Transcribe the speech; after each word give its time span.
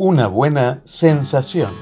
una 0.00 0.28
buena 0.28 0.80
sensación. 0.84 1.72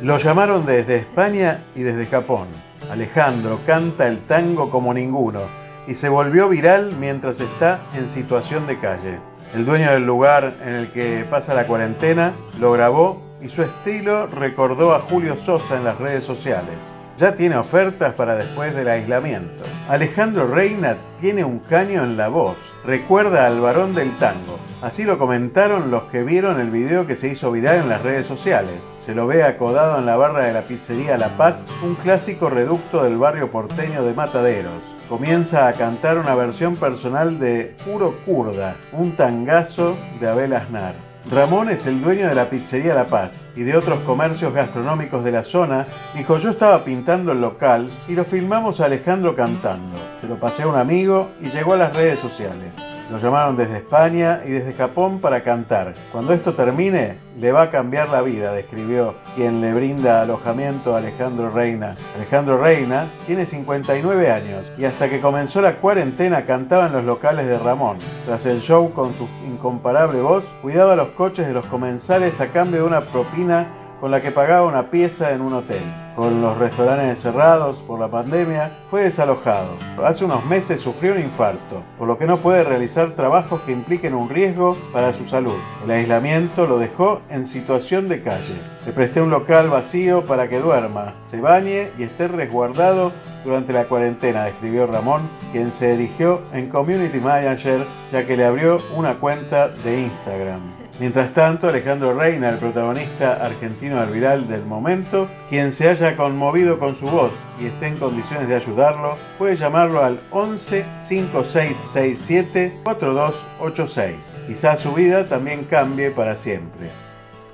Lo 0.00 0.16
llamaron 0.16 0.64
desde 0.64 0.96
España 0.96 1.62
y 1.74 1.82
desde 1.82 2.06
Japón. 2.06 2.48
Alejandro 2.90 3.60
canta 3.66 4.08
el 4.08 4.20
tango 4.20 4.70
como 4.70 4.94
ninguno 4.94 5.40
y 5.86 5.94
se 5.94 6.08
volvió 6.08 6.48
viral 6.48 6.96
mientras 6.98 7.40
está 7.40 7.80
en 7.94 8.08
situación 8.08 8.66
de 8.66 8.78
calle. 8.78 9.20
El 9.54 9.66
dueño 9.66 9.90
del 9.90 10.06
lugar 10.06 10.54
en 10.64 10.76
el 10.76 10.88
que 10.92 11.26
pasa 11.28 11.52
la 11.52 11.66
cuarentena 11.66 12.32
lo 12.58 12.72
grabó 12.72 13.20
y 13.42 13.50
su 13.50 13.60
estilo 13.60 14.28
recordó 14.28 14.94
a 14.94 15.00
Julio 15.00 15.36
Sosa 15.36 15.76
en 15.76 15.84
las 15.84 15.98
redes 15.98 16.24
sociales. 16.24 16.96
Ya 17.18 17.36
tiene 17.36 17.56
ofertas 17.56 18.14
para 18.14 18.34
después 18.34 18.74
del 18.74 18.88
aislamiento. 18.88 19.62
Alejandro 19.90 20.48
Reina 20.48 20.96
tiene 21.20 21.44
un 21.44 21.58
caño 21.58 22.02
en 22.02 22.16
la 22.16 22.28
voz. 22.28 22.56
Recuerda 22.82 23.46
al 23.46 23.60
varón 23.60 23.94
del 23.94 24.16
tango. 24.16 24.58
Así 24.82 25.04
lo 25.04 25.16
comentaron 25.16 25.92
los 25.92 26.02
que 26.04 26.24
vieron 26.24 26.60
el 26.60 26.70
video 26.70 27.06
que 27.06 27.14
se 27.14 27.28
hizo 27.28 27.52
viral 27.52 27.76
en 27.76 27.88
las 27.88 28.02
redes 28.02 28.26
sociales. 28.26 28.92
Se 28.98 29.14
lo 29.14 29.28
ve 29.28 29.44
acodado 29.44 29.96
en 29.96 30.06
la 30.06 30.16
barra 30.16 30.44
de 30.44 30.52
la 30.52 30.62
pizzería 30.62 31.16
La 31.16 31.36
Paz, 31.36 31.64
un 31.84 31.94
clásico 31.94 32.50
reducto 32.50 33.04
del 33.04 33.16
barrio 33.16 33.52
porteño 33.52 34.02
de 34.02 34.12
Mataderos. 34.12 34.82
Comienza 35.08 35.68
a 35.68 35.72
cantar 35.74 36.18
una 36.18 36.34
versión 36.34 36.74
personal 36.74 37.38
de 37.38 37.76
Puro 37.84 38.16
Kurda, 38.26 38.74
un 38.90 39.12
tangazo 39.12 39.96
de 40.20 40.28
Abel 40.28 40.52
Aznar. 40.52 40.96
Ramón 41.30 41.70
es 41.70 41.86
el 41.86 42.02
dueño 42.02 42.26
de 42.26 42.34
la 42.34 42.50
pizzería 42.50 42.96
La 42.96 43.04
Paz 43.04 43.46
y 43.54 43.62
de 43.62 43.76
otros 43.76 44.00
comercios 44.00 44.52
gastronómicos 44.52 45.22
de 45.22 45.30
la 45.30 45.44
zona. 45.44 45.86
Dijo, 46.16 46.38
yo 46.38 46.50
estaba 46.50 46.82
pintando 46.82 47.30
el 47.30 47.40
local 47.40 47.88
y 48.08 48.16
lo 48.16 48.24
filmamos 48.24 48.80
a 48.80 48.86
Alejandro 48.86 49.36
cantando. 49.36 49.96
Se 50.20 50.26
lo 50.26 50.40
pasé 50.40 50.64
a 50.64 50.66
un 50.66 50.74
amigo 50.74 51.30
y 51.40 51.50
llegó 51.50 51.74
a 51.74 51.76
las 51.76 51.94
redes 51.94 52.18
sociales. 52.18 52.91
Nos 53.12 53.22
llamaron 53.22 53.58
desde 53.58 53.76
España 53.76 54.40
y 54.42 54.52
desde 54.52 54.72
Japón 54.72 55.20
para 55.20 55.42
cantar. 55.42 55.92
Cuando 56.12 56.32
esto 56.32 56.54
termine, 56.54 57.18
le 57.38 57.52
va 57.52 57.64
a 57.64 57.70
cambiar 57.70 58.08
la 58.08 58.22
vida, 58.22 58.54
describió 58.54 59.16
quien 59.36 59.60
le 59.60 59.74
brinda 59.74 60.22
alojamiento 60.22 60.94
a 60.94 60.98
Alejandro 60.98 61.50
Reina. 61.50 61.94
Alejandro 62.16 62.56
Reina 62.56 63.08
tiene 63.26 63.44
59 63.44 64.30
años 64.30 64.72
y 64.78 64.86
hasta 64.86 65.10
que 65.10 65.20
comenzó 65.20 65.60
la 65.60 65.74
cuarentena 65.74 66.46
cantaba 66.46 66.86
en 66.86 66.94
los 66.94 67.04
locales 67.04 67.46
de 67.46 67.58
Ramón. 67.58 67.98
Tras 68.24 68.46
el 68.46 68.62
show 68.62 68.90
con 68.94 69.12
su 69.12 69.28
incomparable 69.46 70.22
voz, 70.22 70.44
cuidaba 70.62 70.96
los 70.96 71.08
coches 71.08 71.46
de 71.46 71.52
los 71.52 71.66
comensales 71.66 72.40
a 72.40 72.46
cambio 72.46 72.80
de 72.80 72.86
una 72.86 73.02
propina 73.02 73.66
con 74.00 74.10
la 74.10 74.22
que 74.22 74.30
pagaba 74.30 74.66
una 74.66 74.90
pieza 74.90 75.32
en 75.32 75.42
un 75.42 75.52
hotel. 75.52 75.82
Con 76.16 76.42
los 76.42 76.58
restaurantes 76.58 77.22
cerrados 77.22 77.78
por 77.78 77.98
la 77.98 78.08
pandemia, 78.08 78.70
fue 78.90 79.04
desalojado. 79.04 79.70
Hace 80.04 80.26
unos 80.26 80.44
meses 80.44 80.78
sufrió 80.78 81.12
un 81.12 81.20
infarto, 81.20 81.82
por 81.98 82.06
lo 82.06 82.18
que 82.18 82.26
no 82.26 82.36
puede 82.36 82.64
realizar 82.64 83.12
trabajos 83.12 83.62
que 83.62 83.72
impliquen 83.72 84.14
un 84.14 84.28
riesgo 84.28 84.76
para 84.92 85.14
su 85.14 85.26
salud. 85.26 85.56
El 85.84 85.90
aislamiento 85.90 86.66
lo 86.66 86.78
dejó 86.78 87.22
en 87.30 87.46
situación 87.46 88.10
de 88.10 88.20
calle. 88.20 88.60
Le 88.84 88.92
presté 88.92 89.20
un 89.20 89.30
local 89.30 89.68
vacío 89.68 90.24
para 90.24 90.48
que 90.48 90.58
duerma, 90.58 91.14
se 91.24 91.40
bañe 91.40 91.90
y 91.98 92.02
esté 92.02 92.26
resguardado 92.26 93.12
durante 93.44 93.72
la 93.72 93.84
cuarentena, 93.84 94.44
describió 94.44 94.88
Ramón, 94.88 95.28
quien 95.52 95.70
se 95.70 95.94
erigió 95.94 96.42
en 96.52 96.68
Community 96.68 97.20
Manager 97.20 97.86
ya 98.10 98.26
que 98.26 98.36
le 98.36 98.44
abrió 98.44 98.78
una 98.96 99.14
cuenta 99.14 99.68
de 99.68 100.00
Instagram. 100.00 100.82
Mientras 100.98 101.32
tanto, 101.32 101.68
Alejandro 101.68 102.12
Reina, 102.14 102.50
el 102.50 102.58
protagonista 102.58 103.44
argentino 103.44 104.00
del 104.00 104.10
viral 104.10 104.48
del 104.48 104.64
momento, 104.64 105.28
quien 105.48 105.72
se 105.72 105.88
haya 105.88 106.16
conmovido 106.16 106.78
con 106.78 106.94
su 106.94 107.06
voz 107.06 107.32
y 107.60 107.66
esté 107.66 107.86
en 107.86 107.96
condiciones 107.96 108.48
de 108.48 108.56
ayudarlo, 108.56 109.16
puede 109.38 109.56
llamarlo 109.56 110.04
al 110.04 110.20
11 110.30 110.84
5667 110.98 112.80
4286. 112.84 114.34
Quizás 114.46 114.80
su 114.80 114.92
vida 114.92 115.26
también 115.26 115.64
cambie 115.64 116.10
para 116.10 116.36
siempre. 116.36 116.90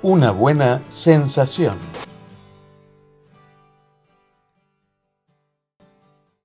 Una 0.01 0.31
buena 0.31 0.81
sensación. 0.87 1.75